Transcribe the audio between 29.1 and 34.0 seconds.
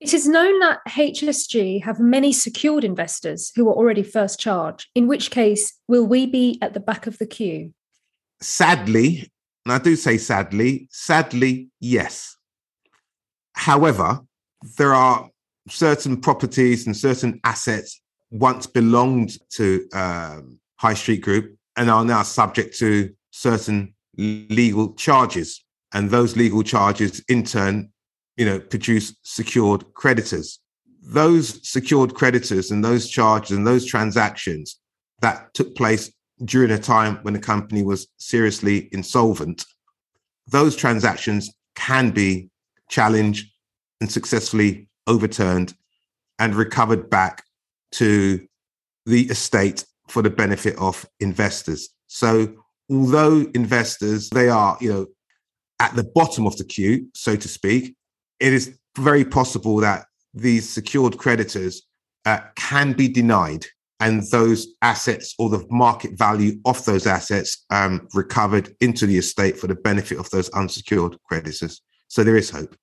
secured creditors. Those secured creditors and those charges and those